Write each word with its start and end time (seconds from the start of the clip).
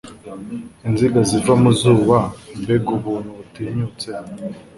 Inziga 0.87 1.19
ziva 1.29 1.53
mu 1.61 1.71
zuba 1.79 2.17
Mbega 2.61 2.89
ubuntu 2.97 3.29
butinyutse 3.37 4.07